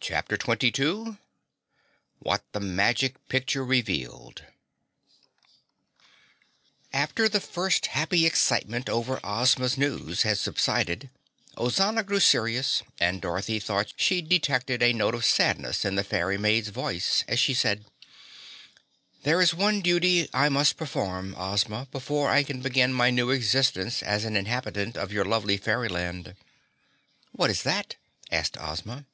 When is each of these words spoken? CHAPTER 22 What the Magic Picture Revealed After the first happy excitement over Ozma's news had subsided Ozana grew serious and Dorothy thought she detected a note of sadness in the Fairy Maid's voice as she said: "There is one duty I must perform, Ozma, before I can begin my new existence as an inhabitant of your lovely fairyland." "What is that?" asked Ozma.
CHAPTER 0.00 0.36
22 0.36 1.16
What 2.18 2.42
the 2.52 2.60
Magic 2.60 3.26
Picture 3.28 3.64
Revealed 3.64 4.42
After 6.92 7.26
the 7.26 7.40
first 7.40 7.86
happy 7.86 8.26
excitement 8.26 8.90
over 8.90 9.18
Ozma's 9.24 9.78
news 9.78 10.20
had 10.22 10.36
subsided 10.36 11.08
Ozana 11.56 12.04
grew 12.04 12.20
serious 12.20 12.82
and 13.00 13.22
Dorothy 13.22 13.58
thought 13.58 13.94
she 13.96 14.20
detected 14.20 14.82
a 14.82 14.92
note 14.92 15.14
of 15.14 15.24
sadness 15.24 15.86
in 15.86 15.94
the 15.94 16.04
Fairy 16.04 16.36
Maid's 16.36 16.68
voice 16.68 17.24
as 17.26 17.38
she 17.38 17.54
said: 17.54 17.86
"There 19.22 19.40
is 19.40 19.54
one 19.54 19.80
duty 19.80 20.28
I 20.34 20.50
must 20.50 20.76
perform, 20.76 21.34
Ozma, 21.38 21.88
before 21.90 22.28
I 22.28 22.42
can 22.42 22.60
begin 22.60 22.92
my 22.92 23.08
new 23.08 23.30
existence 23.30 24.02
as 24.02 24.26
an 24.26 24.36
inhabitant 24.36 24.98
of 24.98 25.12
your 25.12 25.24
lovely 25.24 25.56
fairyland." 25.56 26.34
"What 27.32 27.48
is 27.48 27.62
that?" 27.62 27.96
asked 28.30 28.58
Ozma. 28.60 29.06